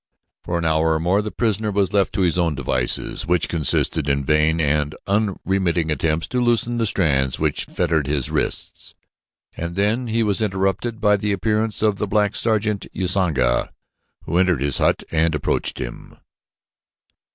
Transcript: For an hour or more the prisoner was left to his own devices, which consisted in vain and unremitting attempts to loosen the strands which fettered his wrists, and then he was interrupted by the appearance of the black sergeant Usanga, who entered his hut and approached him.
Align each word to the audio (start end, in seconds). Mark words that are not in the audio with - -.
For 0.43 0.57
an 0.57 0.65
hour 0.65 0.93
or 0.95 0.99
more 0.99 1.21
the 1.21 1.29
prisoner 1.29 1.69
was 1.69 1.93
left 1.93 2.11
to 2.13 2.21
his 2.21 2.35
own 2.35 2.55
devices, 2.55 3.27
which 3.27 3.47
consisted 3.47 4.09
in 4.09 4.25
vain 4.25 4.59
and 4.59 4.95
unremitting 5.05 5.91
attempts 5.91 6.25
to 6.29 6.41
loosen 6.41 6.79
the 6.79 6.87
strands 6.87 7.37
which 7.37 7.65
fettered 7.65 8.07
his 8.07 8.31
wrists, 8.31 8.95
and 9.55 9.75
then 9.75 10.07
he 10.07 10.23
was 10.23 10.41
interrupted 10.41 11.01
by 11.01 11.17
the 11.17 11.31
appearance 11.31 11.83
of 11.83 11.97
the 11.97 12.07
black 12.07 12.33
sergeant 12.33 12.87
Usanga, 12.95 13.69
who 14.23 14.37
entered 14.39 14.63
his 14.63 14.79
hut 14.79 15.03
and 15.11 15.35
approached 15.35 15.77
him. 15.77 16.15